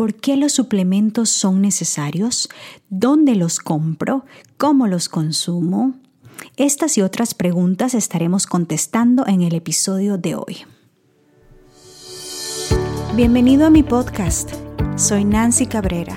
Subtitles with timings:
[0.00, 2.48] ¿Por qué los suplementos son necesarios?
[2.88, 4.24] ¿Dónde los compro?
[4.56, 5.92] ¿Cómo los consumo?
[6.56, 10.56] Estas y otras preguntas estaremos contestando en el episodio de hoy.
[13.14, 14.50] Bienvenido a mi podcast.
[14.96, 16.16] Soy Nancy Cabrera,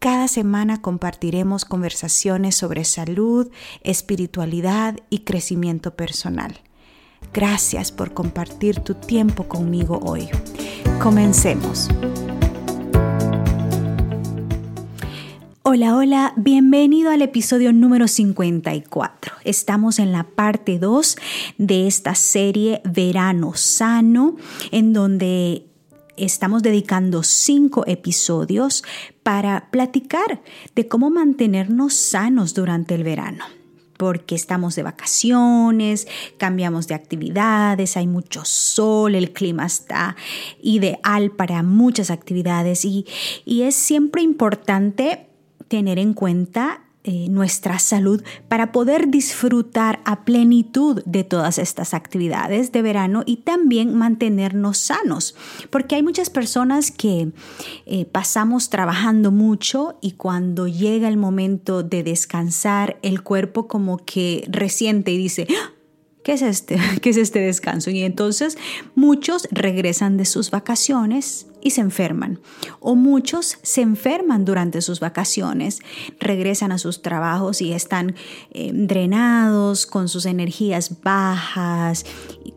[0.00, 3.50] Cada semana compartiremos conversaciones sobre salud,
[3.82, 6.58] espiritualidad y crecimiento personal.
[7.34, 10.30] Gracias por compartir tu tiempo conmigo hoy.
[11.02, 11.90] Comencemos.
[15.64, 19.34] Hola, hola, bienvenido al episodio número 54.
[19.44, 21.16] Estamos en la parte 2
[21.58, 24.36] de esta serie Verano Sano,
[24.72, 25.69] en donde
[26.24, 28.84] estamos dedicando cinco episodios
[29.22, 30.42] para platicar
[30.74, 33.44] de cómo mantenernos sanos durante el verano.
[33.96, 40.16] Porque estamos de vacaciones, cambiamos de actividades, hay mucho sol, el clima está
[40.62, 43.06] ideal para muchas actividades y,
[43.44, 45.26] y es siempre importante
[45.68, 52.72] tener en cuenta eh, nuestra salud para poder disfrutar a plenitud de todas estas actividades
[52.72, 55.34] de verano y también mantenernos sanos,
[55.70, 57.32] porque hay muchas personas que
[57.86, 64.44] eh, pasamos trabajando mucho y cuando llega el momento de descansar, el cuerpo como que
[64.48, 65.79] resiente y dice, ¡Ah!
[66.22, 66.78] ¿Qué es este?
[67.02, 67.90] ¿Qué es este descanso?
[67.90, 68.58] Y entonces
[68.94, 72.40] muchos regresan de sus vacaciones y se enferman.
[72.80, 75.80] O muchos se enferman durante sus vacaciones,
[76.18, 78.14] regresan a sus trabajos y están
[78.52, 82.04] eh, drenados, con sus energías bajas,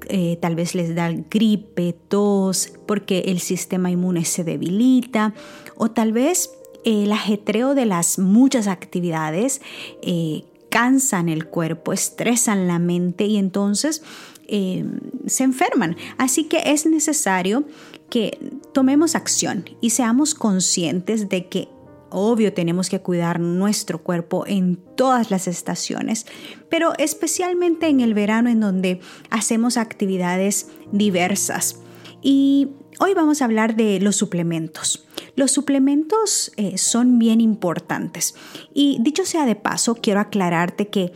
[0.07, 5.33] eh, tal vez les da gripe, tos, porque el sistema inmune se debilita,
[5.75, 6.51] o tal vez
[6.85, 9.61] el ajetreo de las muchas actividades
[10.01, 14.01] eh, cansan el cuerpo, estresan la mente y entonces
[14.47, 14.83] eh,
[15.27, 15.95] se enferman.
[16.17, 17.65] Así que es necesario
[18.09, 18.39] que
[18.73, 21.67] tomemos acción y seamos conscientes de que
[22.09, 26.25] obvio tenemos que cuidar nuestro cuerpo en todas las estaciones,
[26.69, 31.81] pero especialmente en el verano en donde hacemos actividades diversas.
[32.23, 32.69] Y
[32.99, 35.05] hoy vamos a hablar de los suplementos.
[35.35, 38.35] Los suplementos eh, son bien importantes
[38.73, 41.11] y dicho sea de paso, quiero aclararte que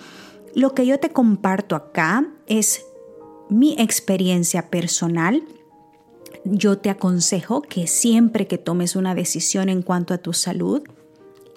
[0.56, 2.84] lo que yo te comparto acá es
[3.50, 5.44] mi experiencia personal.
[6.46, 10.82] Yo te aconsejo que siempre que tomes una decisión en cuanto a tu salud,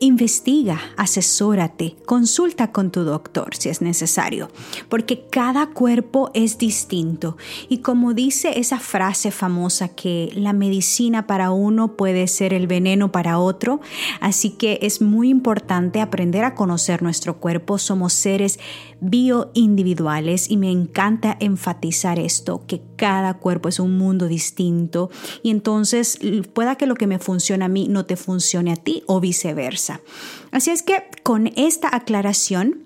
[0.03, 4.49] Investiga, asesórate, consulta con tu doctor si es necesario,
[4.89, 7.37] porque cada cuerpo es distinto.
[7.69, 13.13] Y como dice esa frase famosa que la medicina para uno puede ser el veneno
[13.13, 13.83] para otro,
[14.23, 17.77] así que es muy importante aprender a conocer nuestro cuerpo.
[17.77, 18.59] Somos seres
[19.03, 25.09] bioindividuales y me encanta enfatizar esto, que cada cuerpo es un mundo distinto
[25.43, 26.19] y entonces
[26.53, 30.03] pueda que lo que me funcione a mí no te funcione a ti o viceversa.
[30.51, 32.85] Así es que con esta aclaración,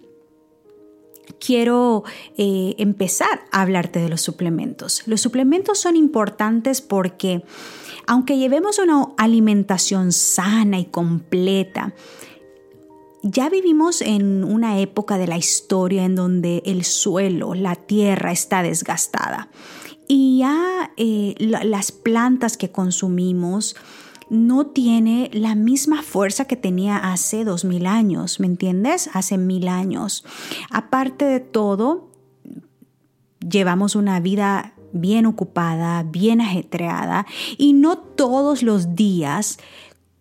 [1.44, 2.04] quiero
[2.36, 5.02] eh, empezar a hablarte de los suplementos.
[5.06, 7.42] Los suplementos son importantes porque
[8.06, 11.92] aunque llevemos una alimentación sana y completa,
[13.24, 18.62] ya vivimos en una época de la historia en donde el suelo, la tierra está
[18.62, 19.50] desgastada
[20.08, 23.76] y ya eh, las plantas que consumimos
[24.30, 29.10] no tiene la misma fuerza que tenía hace dos mil años, ¿me entiendes?
[29.12, 30.24] Hace mil años.
[30.70, 32.10] Aparte de todo,
[33.40, 37.26] llevamos una vida bien ocupada, bien ajetreada
[37.58, 39.58] y no todos los días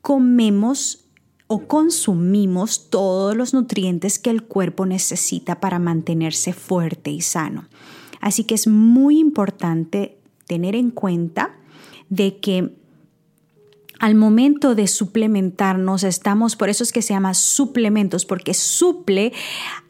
[0.02, 1.06] comemos
[1.48, 7.66] o consumimos todos los nutrientes que el cuerpo necesita para mantenerse fuerte y sano.
[8.24, 10.18] Así que es muy importante
[10.48, 11.58] tener en cuenta
[12.08, 12.74] de que
[14.00, 19.34] al momento de suplementarnos estamos, por eso es que se llama suplementos, porque suple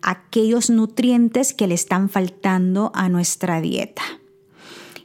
[0.02, 4.02] aquellos nutrientes que le están faltando a nuestra dieta.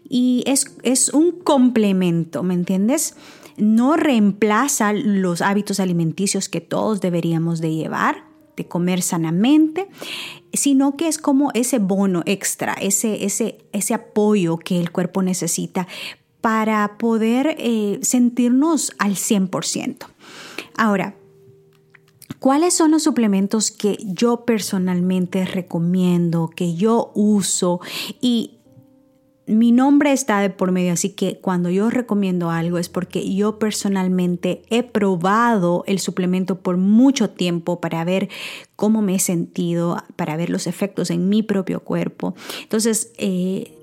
[0.09, 3.15] Y es, es un complemento, ¿me entiendes?
[3.59, 8.28] no reemplaza los hábitos alimenticios que todos deberíamos de llevar,
[8.59, 9.89] de comer sanamente,
[10.53, 15.87] sino que es como ese bono extra, ese, ese, ese apoyo que el cuerpo necesita
[16.41, 20.07] para poder eh, sentirnos al 100%.
[20.77, 21.15] Ahora,
[22.41, 27.81] ¿Cuáles son los suplementos que yo personalmente recomiendo, que yo uso?
[28.21, 28.58] Y
[29.49, 33.59] mi nombre está de por medio, así que cuando yo recomiendo algo es porque yo
[33.59, 38.29] personalmente he probado el suplemento por mucho tiempo para ver
[38.77, 42.35] cómo me he sentido, para ver los efectos en mi propio cuerpo.
[42.63, 43.78] Entonces, eh,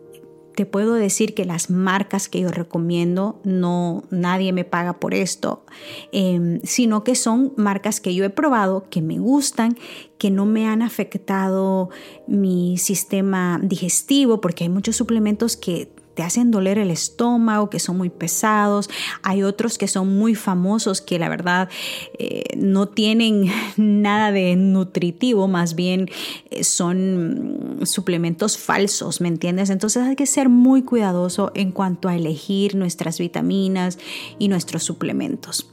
[0.55, 5.65] te puedo decir que las marcas que yo recomiendo, no nadie me paga por esto,
[6.11, 9.77] em, sino que son marcas que yo he probado, que me gustan,
[10.17, 11.89] que no me han afectado
[12.27, 17.97] mi sistema digestivo, porque hay muchos suplementos que te hacen doler el estómago, que son
[17.97, 18.89] muy pesados.
[19.21, 21.69] Hay otros que son muy famosos que la verdad
[22.17, 26.09] eh, no tienen nada de nutritivo, más bien
[26.49, 29.69] eh, son suplementos falsos, ¿me entiendes?
[29.69, 33.99] Entonces hay que ser muy cuidadoso en cuanto a elegir nuestras vitaminas
[34.39, 35.69] y nuestros suplementos.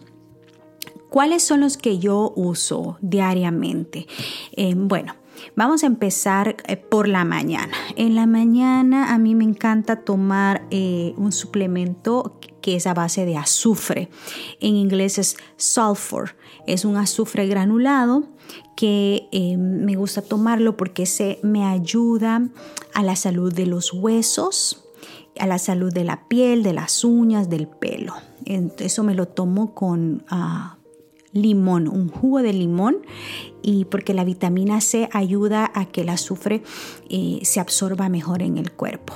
[1.08, 4.06] ¿Cuáles son los que yo uso diariamente?
[4.56, 5.14] Eh, bueno,
[5.56, 7.72] Vamos a empezar eh, por la mañana.
[7.96, 13.26] En la mañana a mí me encanta tomar eh, un suplemento que es a base
[13.26, 14.08] de azufre.
[14.60, 16.36] En inglés es sulfur.
[16.66, 18.24] Es un azufre granulado
[18.76, 22.48] que eh, me gusta tomarlo porque se me ayuda
[22.94, 24.84] a la salud de los huesos,
[25.38, 28.14] a la salud de la piel, de las uñas, del pelo.
[28.44, 30.78] Eso me lo tomo con ah,
[31.32, 32.98] limón, un jugo de limón
[33.62, 36.62] y porque la vitamina C ayuda a que el azufre
[37.08, 39.14] eh, se absorba mejor en el cuerpo.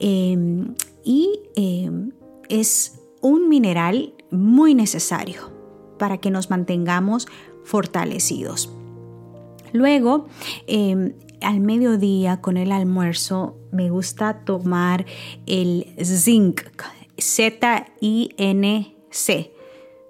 [0.00, 0.74] Em,
[1.04, 2.12] y em,
[2.48, 5.52] es un mineral muy necesario
[5.98, 7.26] para que nos mantengamos
[7.64, 8.70] fortalecidos.
[9.72, 10.26] Luego,
[10.66, 15.04] em, al mediodía con el almuerzo me gusta tomar
[15.46, 16.62] el zinc,
[17.18, 17.94] Z-I-N-C.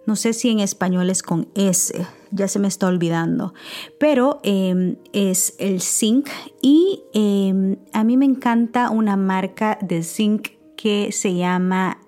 [0.07, 3.55] No sé si en español es con S ya se me está olvidando,
[3.99, 6.29] pero em, es el zinc
[6.61, 11.99] y em, a mí me encanta una marca de zinc que se llama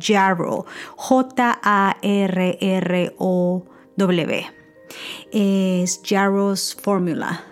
[0.00, 0.64] Jarrow,
[0.96, 1.56] J-A-R-R-O-W.
[5.32, 7.44] Es Jarrow's Formula.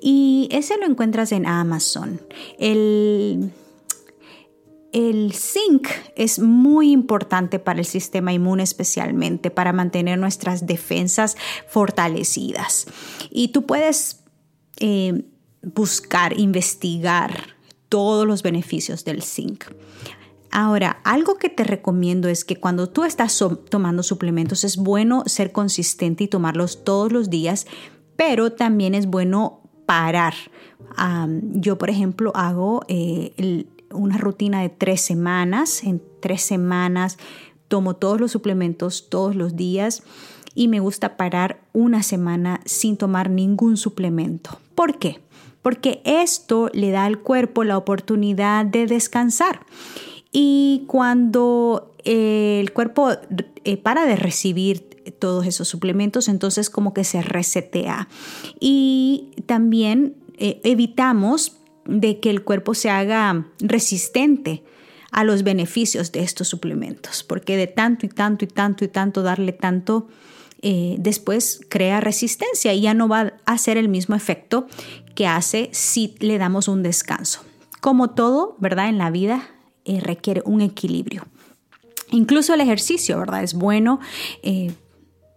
[0.00, 2.20] Y ese lo encuentras en Amazon.
[2.58, 3.52] El
[4.92, 11.36] el zinc es muy importante para el sistema inmune especialmente, para mantener nuestras defensas
[11.68, 12.86] fortalecidas.
[13.30, 14.24] Y tú puedes
[14.78, 15.24] eh,
[15.62, 17.54] buscar, investigar
[17.88, 19.64] todos los beneficios del zinc.
[20.52, 23.38] Ahora, algo que te recomiendo es que cuando tú estás
[23.68, 27.66] tomando suplementos es bueno ser consistente y tomarlos todos los días,
[28.16, 30.34] pero también es bueno parar.
[31.52, 35.84] yo, por ejemplo, hago eh, el, una rutina de tres semanas.
[35.84, 37.18] En tres semanas
[37.68, 40.02] tomo todos los suplementos todos los días
[40.54, 44.58] y me gusta parar una semana sin tomar ningún suplemento.
[44.74, 45.20] ¿Por qué?
[45.62, 49.60] Porque esto le da al cuerpo la oportunidad de descansar.
[50.32, 53.10] Y cuando eh, el cuerpo
[53.64, 58.08] eh, para de recibir todos esos suplementos, entonces como que se resetea.
[58.58, 61.59] Y también eh, evitamos
[61.90, 64.62] de que el cuerpo se haga resistente
[65.10, 69.22] a los beneficios de estos suplementos, porque de tanto y tanto y tanto y tanto
[69.22, 70.08] darle tanto,
[70.62, 74.66] eh, después crea resistencia y ya no va a hacer el mismo efecto
[75.14, 77.40] que hace si le damos un descanso.
[77.80, 78.88] Como todo, ¿verdad?
[78.88, 79.48] En la vida
[79.84, 81.26] eh, requiere un equilibrio.
[82.10, 83.42] Incluso el ejercicio, ¿verdad?
[83.42, 84.00] Es bueno
[84.42, 84.72] eh,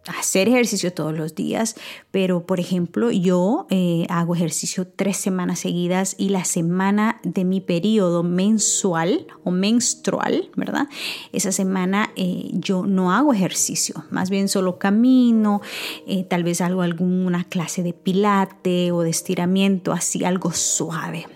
[0.07, 1.75] hacer ejercicio todos los días,
[2.11, 7.61] pero por ejemplo yo eh, hago ejercicio tres semanas seguidas y la semana de mi
[7.61, 10.87] periodo mensual o menstrual, ¿verdad?
[11.31, 15.61] Esa semana eh, yo no hago ejercicio, más bien solo camino,
[16.07, 21.27] eh, tal vez hago alguna clase de pilate o de estiramiento, así algo suave.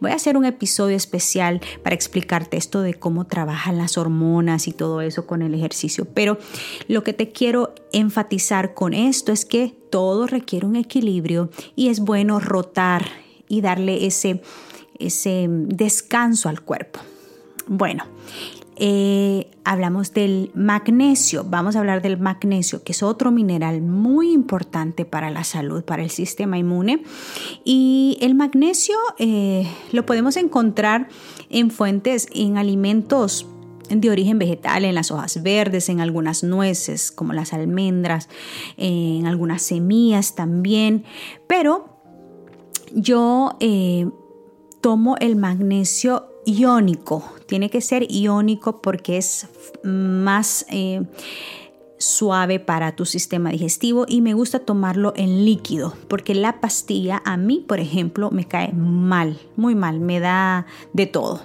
[0.00, 4.72] Voy a hacer un episodio especial para explicarte esto de cómo trabajan las hormonas y
[4.72, 6.38] todo eso con el ejercicio, pero
[6.88, 12.00] lo que te quiero enfatizar con esto es que todo requiere un equilibrio y es
[12.00, 13.06] bueno rotar
[13.48, 14.42] y darle ese,
[14.98, 17.00] ese descanso al cuerpo.
[17.66, 18.04] Bueno,
[18.76, 21.44] eh, hablamos del magnesio.
[21.44, 26.02] Vamos a hablar del magnesio, que es otro mineral muy importante para la salud, para
[26.02, 27.02] el sistema inmune.
[27.64, 31.08] Y el magnesio eh, lo podemos encontrar
[31.50, 33.46] en fuentes, en alimentos
[33.90, 38.28] de origen vegetal, en las hojas verdes, en algunas nueces como las almendras,
[38.76, 41.04] en algunas semillas también.
[41.46, 41.94] Pero
[42.94, 44.08] yo eh,
[44.80, 47.24] tomo el magnesio iónico.
[47.46, 49.48] Tiene que ser iónico porque es
[49.82, 50.66] más...
[50.70, 51.02] Eh,
[52.04, 57.38] suave para tu sistema digestivo y me gusta tomarlo en líquido porque la pastilla a
[57.38, 61.40] mí, por ejemplo, me cae mal, muy mal, me da de todo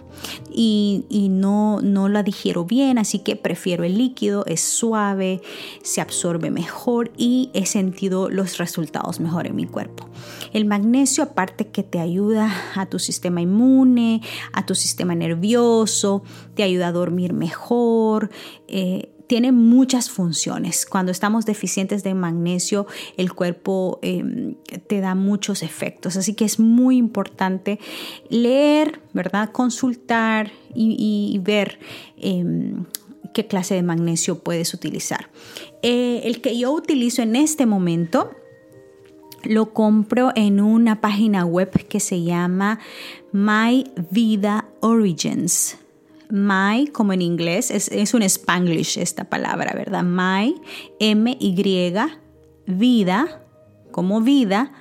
[0.52, 5.42] y, no, no la digiero bien, así que prefiero el líquido, es suave,
[5.82, 10.10] se absorbe mejor y he sentido los resultados mejor en mi cuerpo.
[10.52, 16.24] El magnesio aparte que te ayuda a tu sistema inmune, a tu sistema nervioso,
[16.56, 18.30] te ayuda a dormir mejor.
[18.68, 20.88] Eh, tiene muchas funciones.
[20.88, 24.56] Cuando estamos deficientes de magnesio, el cuerpo em,
[24.88, 26.18] te da muchos efectos.
[26.18, 27.80] Así que es muy importante
[28.30, 29.52] leer, ¿verdad?
[29.52, 31.78] Consultar y, ver
[32.18, 32.86] em,
[33.32, 35.30] qué clase de magnesio puedes utilizar.
[35.84, 38.32] Eh, el que yo utilizo en este momento
[39.44, 42.80] lo compro en una página web que se llama
[43.32, 45.78] My Vida Origins.
[46.30, 50.04] My, como en inglés, es, un spanglish esta palabra, ¿verdad?
[50.04, 50.56] My,
[51.00, 51.94] M-Y,
[52.68, 53.42] vida,
[53.92, 54.72] como vida,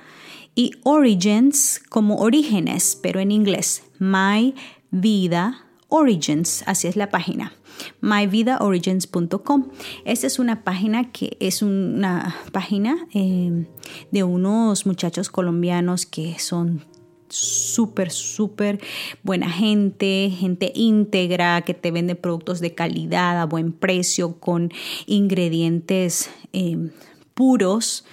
[0.55, 3.83] y origins, como orígenes, pero en inglés.
[3.97, 4.53] My
[4.91, 7.53] Vida Origins, así es la página
[8.01, 9.67] myvidaorigins.com.
[10.05, 13.65] Esta es una página que es una página eh,
[14.11, 16.85] de unos muchachos colombianos que son
[17.29, 18.79] súper, súper
[19.23, 24.71] buena gente, gente íntegra que te vende productos de calidad a buen precio con
[25.05, 26.89] ingredientes eh,
[27.33, 28.05] puros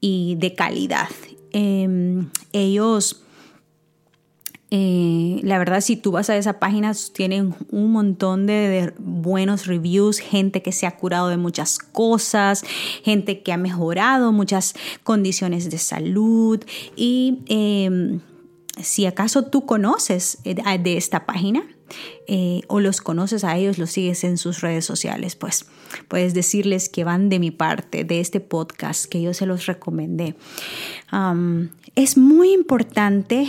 [0.00, 1.08] y de calidad.
[1.52, 3.24] Em, ellos
[4.76, 10.18] eh, la verdad, si tú vas a esa página, tienen un montón de, buenos reviews,
[10.18, 12.64] gente que se ha curado de muchas cosas,
[13.04, 16.60] gente que ha mejorado muchas condiciones de salud.
[16.96, 18.18] Y em,
[18.82, 21.62] si acaso tú conoces eh, de esta página,
[22.26, 25.66] eh, o los conoces a ellos, los sigues en sus redes sociales, pues
[26.08, 30.34] puedes decirles que van de mi parte, de este podcast, que yo se los recomendé.
[31.94, 33.46] es muy importante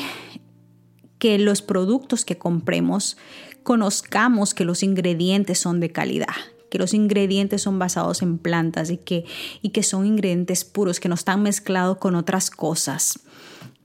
[1.18, 3.18] que los productos que compremos
[3.64, 6.36] conozcamos que los ingredientes son de calidad,
[6.70, 9.26] que los ingredientes son basados en plantas y que,
[9.64, 13.22] y que son ingredientes puros, que no están mezclados con otras cosas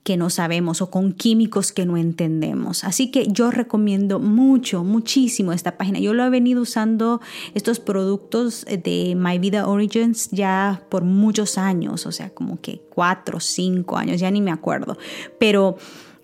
[0.02, 2.84] que no sabemos o con químicos que no entendemos.
[2.84, 5.98] Así que yo recomiendo mucho, muchísimo esta página.
[5.98, 7.20] Yo lo he venido usando
[7.54, 13.40] estos productos de My Vida Origins ya por muchos años, o sea, como que cuatro,
[13.40, 14.96] cinco años, ya ni me acuerdo.
[15.38, 15.76] Pero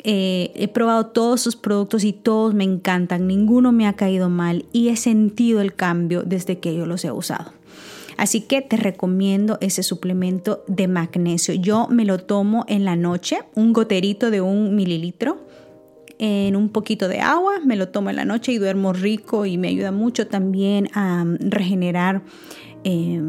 [0.05, 4.65] eh, he probado todos sus productos y todos me encantan, ninguno me ha caído mal
[4.73, 7.56] y he sentido el cambio desde que yo los he usado.
[8.17, 11.55] Así que te recomiendo ese suplemento de magnesio.
[11.55, 15.39] Yo me lo tomo en la noche, un goterito de un mililitro
[16.19, 19.59] en un poquito de agua, me lo tomo en la noche y duermo rico y
[19.59, 22.23] me ayuda mucho también a mm, regenerar
[22.85, 23.21] eh,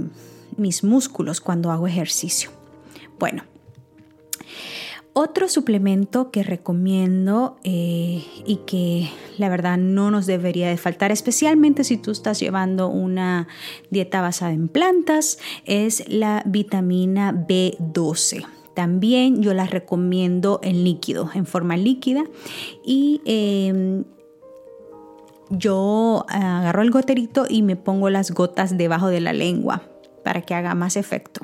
[0.55, 2.49] mis músculos cuando hago ejercicio.
[3.19, 3.43] Bueno,
[5.17, 9.09] otro suplemento que recomiendo eh, y que
[9.39, 13.47] la verdad no nos debería de faltar, especialmente si tú estás llevando una
[13.89, 18.45] dieta basada en plantas, es la vitamina B12.
[18.75, 22.23] También yo la recomiendo en líquido, en forma líquida.
[22.85, 24.03] Y em,
[25.49, 29.81] yo agarro el goterito y me pongo las gotas debajo de la lengua
[30.27, 31.39] para que haga más efecto.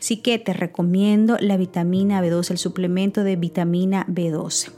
[0.00, 4.72] Así que te recomiendo la vitamina B12, el suplemento de vitamina B12.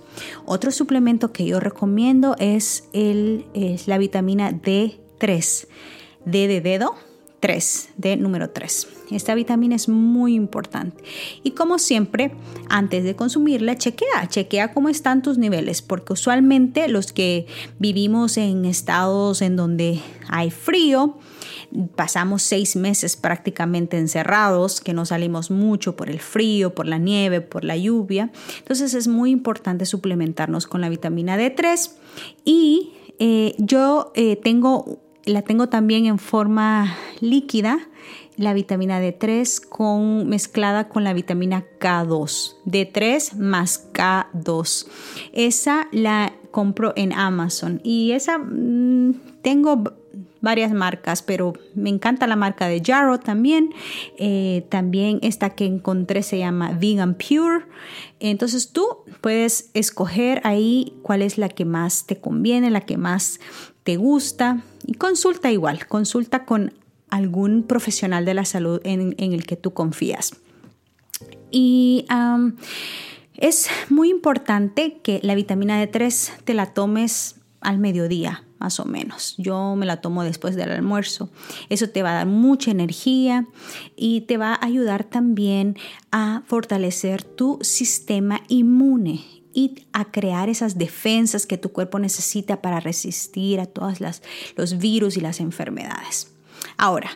[0.44, 5.68] Otro suplemento que yo recomiendo es, el, es la vitamina D3,
[6.26, 6.96] D de dedo,
[7.40, 8.88] 3, de número 3.
[9.10, 11.02] Esta vitamina es muy importante.
[11.42, 12.32] Y como siempre,
[12.68, 17.46] antes de consumirla, chequea, chequea cómo están tus niveles, porque usualmente los que
[17.78, 21.18] vivimos en estados en donde hay frío,
[21.94, 27.40] pasamos seis meses prácticamente encerrados, que no salimos mucho por el frío, por la nieve,
[27.40, 28.30] por la lluvia.
[28.58, 31.90] Entonces es muy importante suplementarnos con la vitamina D3
[32.44, 37.80] y eh, yo eh, tengo, la tengo también en forma líquida
[38.36, 42.56] la vitamina D3 con, mezclada con la vitamina K2.
[42.66, 44.86] D3 más K2.
[45.32, 49.84] Esa la compro en Amazon y esa mm, tengo
[50.40, 53.70] varias marcas, pero me encanta la marca de Jarrow también.
[54.18, 57.64] Eh, también esta que encontré se llama Vegan Pure.
[58.20, 58.86] Entonces tú
[59.22, 63.40] puedes escoger ahí cuál es la que más te conviene, la que más
[63.86, 66.74] te gusta y consulta igual, consulta con
[67.08, 70.32] algún profesional de la salud en, el que tú confías.
[71.52, 72.04] Y
[73.36, 79.36] es muy importante que la vitamina D3 te la tomes al mediodía, más o menos.
[79.38, 81.30] Yo me la tomo después del almuerzo.
[81.68, 83.46] Eso te va a dar mucha energía
[83.94, 85.76] y te va a ayudar también
[86.10, 92.78] a fortalecer tu sistema inmune y a crear esas defensas que tu cuerpo necesita para
[92.78, 94.00] resistir a todos
[94.54, 96.30] los virus y las enfermedades.
[96.76, 97.08] Ahora,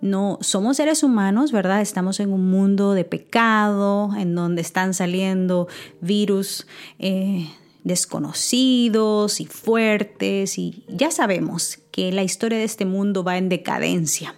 [0.00, 1.80] no somos seres humanos, ¿verdad?
[1.80, 5.68] Estamos en un mundo de pecado, en donde están saliendo
[6.00, 6.66] virus
[6.98, 7.48] eh,
[7.84, 14.34] desconocidos y fuertes, y ya sabemos que la historia de este mundo va en decadencia.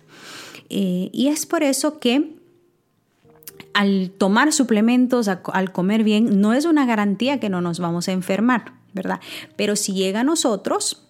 [0.69, 2.36] Eh, y es por eso que
[3.77, 8.13] al tomar suplementos, al comer bien, no es una garantía que no nos vamos a
[8.13, 9.21] enfermar, ¿verdad?
[9.55, 11.07] Pero si llega a nosotros,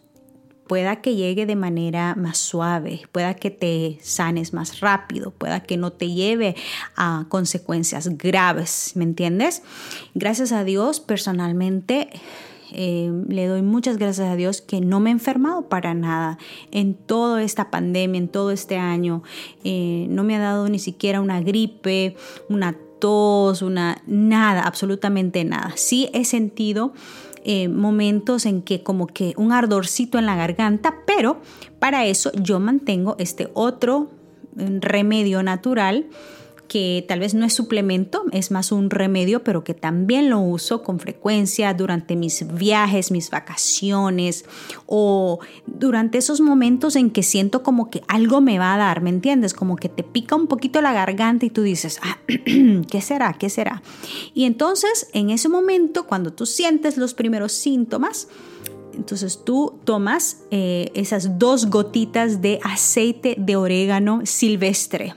[0.67, 5.77] pueda que llegue de manera más suave, pueda que te sanes más rápido, pueda que
[5.77, 6.57] no te lleve
[6.97, 9.63] a consecuencias graves, ¿me entiendes?
[10.15, 12.11] Gracias a Dios, personalmente,
[12.79, 16.37] eh, le doy muchas gracias a Dios que no me he enfermado para nada
[16.73, 19.23] en toda esta pandemia, en todo este año.
[19.65, 22.17] Eh, no me ha dado ni siquiera una gripe,
[22.51, 25.73] una tos, una nada, absolutamente nada.
[25.75, 26.93] Sí he sentido
[27.45, 31.41] eh, momentos en que como que un ardorcito en la garganta, pero
[31.79, 34.11] para eso yo mantengo este otro
[34.55, 36.05] mm, remedio natural
[36.69, 40.83] que tal vez no es suplemento, es más un remedio, pero que también lo uso
[40.83, 44.45] con frecuencia durante mis viajes, mis vacaciones
[44.87, 49.11] o durante esos momentos en que siento como que algo me va a dar, ¿me
[49.11, 49.55] entiendes?
[49.55, 52.19] Como que te pica un poquito la garganta y tú dices, ah,
[52.91, 53.35] ¿qué será?
[53.35, 53.83] ¿Qué será?
[54.35, 58.29] Y entonces en ese momento, cuando tú sientes los primeros síntomas,
[58.95, 65.15] entonces tú tomas eh, esas dos gotitas de aceite de orégano silvestre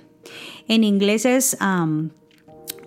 [0.70, 2.12] en inglés es um,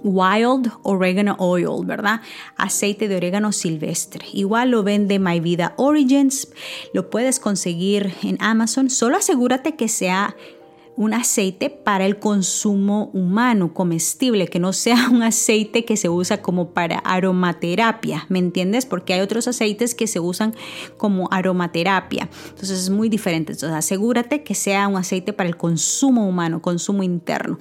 [0.03, 2.21] Wild Oregano Oil, ¿verdad?
[2.57, 4.25] Aceite de orégano silvestre.
[4.33, 6.49] Igual lo vende My Vida Origins.
[6.95, 8.89] Lo puedes conseguir en Amazon.
[8.89, 10.35] Solo asegúrate que sea
[10.94, 16.42] un aceite para el consumo humano, comestible, que no sea un aceite que se usa
[16.42, 18.84] como para aromaterapia, ¿me entiendes?
[18.87, 20.54] Porque hay otros aceites que se usan
[20.96, 23.52] como aromaterapia, entonces es muy diferente.
[23.52, 27.59] Entonces asegúrate que sea un aceite para el consumo humano, consumo interno.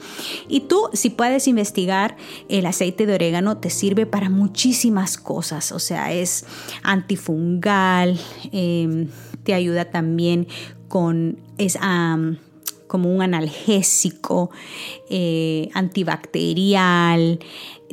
[0.48, 2.18] Y tú, si puedes investigar,
[2.50, 6.46] el aceite de orégano te sirve para muchísimas cosas, o sea, es
[6.84, 8.20] antifungal,
[8.52, 9.08] em,
[9.44, 10.48] te ayuda también
[10.88, 11.38] con...
[12.92, 14.52] como un analgésico,
[15.10, 17.40] eh, antibacterial.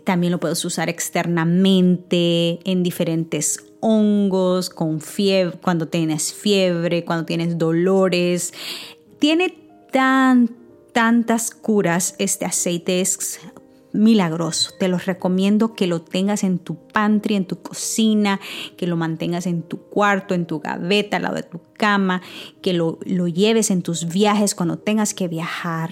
[0.02, 5.00] También lo puedes usar externamente en diferentes hongos, con
[5.60, 8.52] cuando tienes fiebre, cuando tienes dolores.
[9.20, 9.54] Tiene
[9.92, 10.50] tan,
[10.92, 13.00] tantas curas este aceite.
[13.00, 13.38] Es
[13.92, 14.70] milagroso.
[14.78, 18.40] Te los recomiendo que lo tengas en tu pantry, en tu cocina,
[18.76, 22.22] que lo mantengas en tu cuarto, en tu gaveta, al lado de tu cama,
[22.62, 25.90] que lo, lleves en tus viajes cuando tengas que viajar.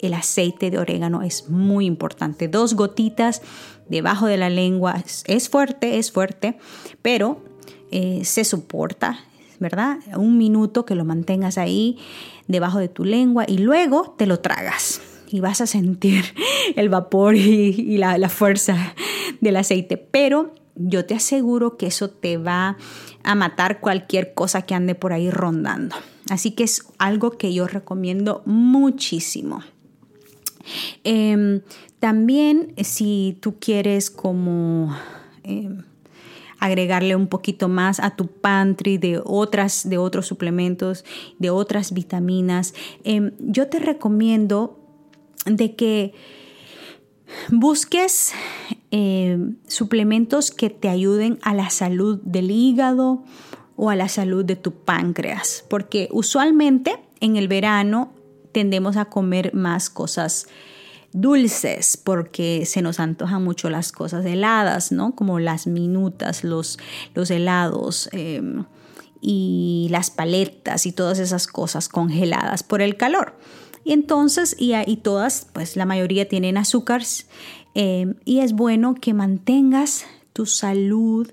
[0.00, 2.48] El aceite de orégano es muy importante.
[2.48, 3.40] Dos gotitas
[3.88, 5.02] debajo de la lengua.
[5.26, 6.58] Es, fuerte, es fuerte,
[7.02, 7.44] pero
[7.92, 9.20] eh, se soporta,
[9.60, 9.98] ¿verdad?
[10.16, 11.98] Un minuto que lo mantengas ahí
[12.48, 15.00] debajo de tu lengua y luego te lo tragas
[15.32, 16.24] y vas a sentir
[16.76, 18.94] el vapor y, la, fuerza
[19.40, 19.96] del aceite.
[19.96, 22.76] Pero yo te aseguro que eso te va
[23.24, 25.96] a matar cualquier cosa que ande por ahí rondando.
[26.28, 29.62] Así que es algo que yo recomiendo muchísimo.
[31.02, 31.62] Em,
[31.98, 34.94] también si tú quieres como
[35.42, 35.82] em,
[36.60, 41.04] agregarle un poquito más a tu pantry de otras de otros suplementos,
[41.38, 44.81] de otras vitaminas, em, yo te recomiendo
[45.46, 46.14] de que
[47.50, 48.32] busques
[48.90, 53.24] eh, suplementos que te ayuden a la salud del hígado
[53.76, 58.12] o a la salud de tu páncreas, porque usualmente en el verano
[58.52, 60.46] tendemos a comer más cosas
[61.12, 65.14] dulces porque se nos antojan mucho las cosas heladas, ¿no?
[65.14, 66.78] Como las minutas, los,
[67.14, 68.08] los helados.
[68.12, 68.64] Em,
[69.24, 73.38] y las paletas y todas esas cosas congeladas por el calor.
[73.84, 77.26] Y entonces, y, todas, pues la mayoría tienen azúcares.
[77.74, 81.30] Eh, y es bueno que mantengas tu salud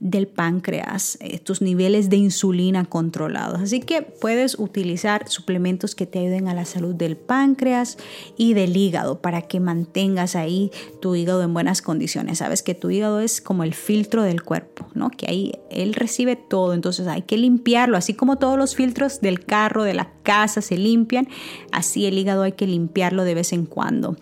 [0.00, 3.60] del páncreas, eh, tus niveles de insulina controlados.
[3.60, 7.98] Así que puedes utilizar suplementos que te ayuden a la salud del páncreas
[8.38, 10.70] y del hígado para que mantengas ahí
[11.02, 12.38] tu hígado en buenas condiciones.
[12.38, 15.10] Sabes que tu hígado es como el filtro del cuerpo, ¿no?
[15.10, 19.44] Que ahí él recibe todo, entonces hay que limpiarlo, así como todos los filtros del
[19.44, 21.28] carro, de la casa se limpian,
[21.72, 24.16] así el hígado hay que limpiarlo de vez en cuando.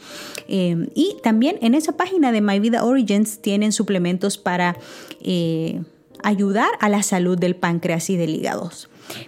[0.49, 4.77] Eh, y también en esa página de My Vida Origins tienen suplementos para
[5.21, 5.68] eh,
[6.23, 8.71] ayudar a la salud del páncreas y del hígado.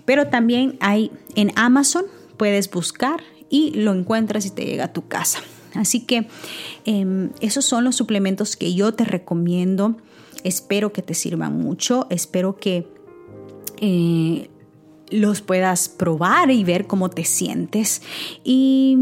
[0.04, 2.04] Pero también hay en Amazon,
[2.36, 5.40] puedes buscar y lo encuentras y te llega a tu casa.
[5.74, 6.26] Así que
[6.84, 9.96] em, esos son los suplementos que yo te recomiendo.
[10.42, 12.06] Espero que te sirvan mucho.
[12.10, 12.86] Espero que
[13.80, 14.50] eh,
[15.10, 18.02] los puedas probar y ver cómo te sientes.
[18.42, 18.96] Y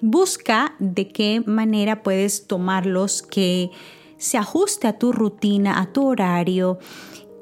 [0.00, 3.70] busca de qué manera puedes tomarlos que
[4.22, 6.78] se ajuste a tu rutina, a tu horario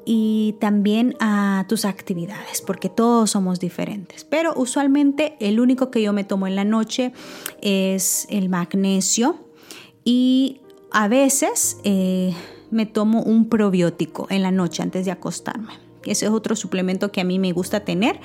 [0.03, 4.23] y también a tus actividades, porque todos somos diferentes.
[4.23, 7.13] Pero usualmente el único que yo me tomo en la noche
[7.61, 9.35] es el magnesio
[10.03, 12.33] y a veces eh,
[12.71, 15.73] me tomo un probiótico en la noche antes de acostarme.
[16.03, 18.19] Ese es otro suplemento que a mí me gusta tener,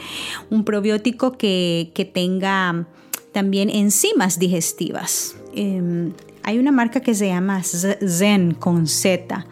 [0.49, 2.89] un probiótico que, tenga
[3.33, 5.37] también enzimas digestivas.
[5.55, 6.15] Em,
[6.47, 9.47] hay una marca que se llama Zen con Z.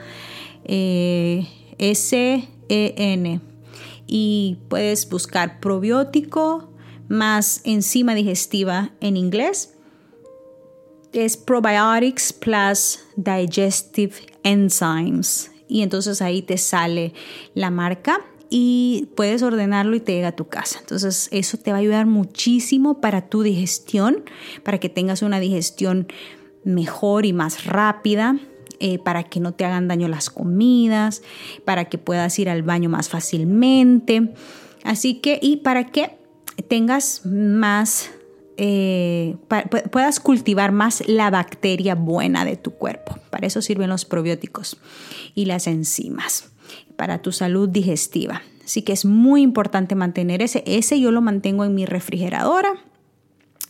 [0.64, 1.44] Eh,
[1.76, 3.40] S-E-N.
[4.06, 6.70] Y puedes buscar probiótico
[7.08, 9.74] más enzima digestiva en inglés.
[11.12, 15.50] Es Probiotics plus Digestive Enzymes.
[15.66, 17.12] Y entonces ahí te sale
[17.54, 20.78] la marca y puedes ordenarlo y te llega a tu casa.
[20.78, 24.22] Entonces eso te va a ayudar muchísimo para tu digestión,
[24.62, 26.06] para que tengas una digestión
[26.64, 28.36] mejor y más rápida
[28.80, 31.22] eh, para que no te hagan daño las comidas,
[31.64, 34.34] para que puedas ir al baño más fácilmente.
[34.82, 36.18] Así que, y para que
[36.68, 38.10] tengas más,
[38.56, 39.36] eh,
[39.90, 43.18] puedas cultivar más la bacteria buena de tu cuerpo.
[43.30, 44.76] Para eso sirven los probióticos
[45.34, 46.50] y las enzimas,
[46.96, 48.42] para tu salud digestiva.
[48.64, 50.62] Así que es muy importante mantener ese.
[50.66, 52.82] Ese yo lo mantengo en mi refrigeradora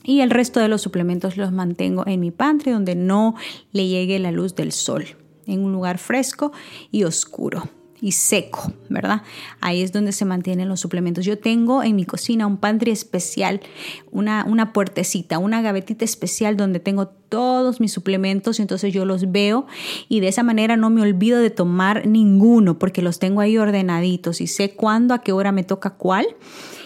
[0.05, 3.35] y el resto de los suplementos los mantengo en mi pantry donde no
[3.73, 5.05] le llegue la luz del sol,
[5.47, 6.53] en un lugar fresco
[6.91, 7.65] y oscuro
[8.05, 9.23] y seco, ¿verdad?
[9.63, 11.25] Ahí es donde se mantienen los suplementos.
[11.25, 13.63] Yo tengo en mi cocina un pantry especial,
[14.11, 19.33] una, una puertecita, una gavetita especial donde tengo todos mis suplementos y entonces yo los
[19.33, 19.67] veo
[20.11, 24.43] y de esa manera no me olvido de tomar ninguno porque los tengo ahí ordenaditos
[24.43, 26.27] y sé cuándo, a qué hora me toca cuál.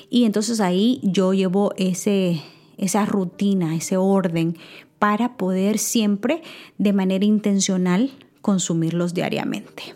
[0.09, 2.43] Y entonces ahí yo llevo ese,
[2.79, 4.57] esa rutina, ese orden
[4.99, 6.43] para poder siempre
[6.79, 8.11] de manera intencional
[8.41, 9.95] consumirlos diariamente.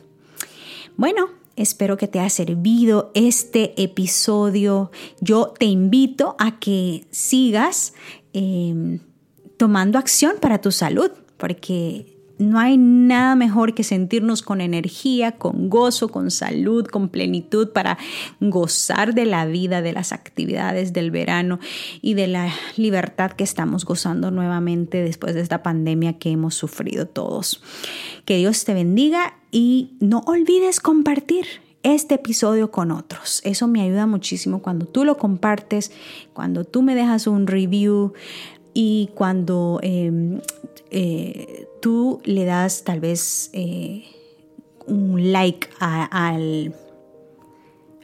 [0.97, 4.91] Bueno, espero que te haya servido este episodio.
[5.21, 7.95] Yo te invito a que sigas
[8.33, 9.01] em,
[9.57, 15.69] tomando acción para tu salud, porque no hay nada mejor que sentirnos con energía, con
[15.69, 17.99] gozo, con salud, con plenitud para
[18.41, 21.59] gozar de la vida, de las actividades del verano
[22.01, 27.07] y de la libertad que estamos gozando nuevamente después de esta pandemia que hemos sufrido
[27.07, 27.63] todos.
[28.25, 31.47] Que Dios te bendiga y no olvides compartir
[31.83, 33.41] este episodio con otros.
[33.45, 35.93] Eso me ayuda muchísimo cuando tú lo compartes,
[36.33, 38.13] cuando tú me dejas un review
[38.75, 40.41] y cuando em,
[40.91, 44.05] eh, tú le das tal vez eh,
[44.87, 46.09] un like a,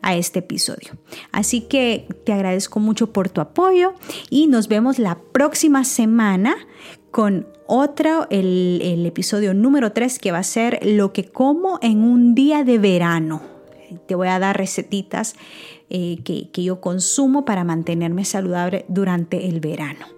[0.02, 0.96] a este episodio.
[1.32, 3.94] Así que te agradezco mucho por tu apoyo
[4.30, 6.56] y nos vemos la próxima semana
[7.10, 12.02] con otro, el, el, episodio número 3 que va a ser lo que como en
[12.02, 13.42] un día de verano.
[14.06, 15.36] Te voy a dar recetitas
[15.88, 20.17] eh, que, que yo consumo para mantenerme saludable durante el verano.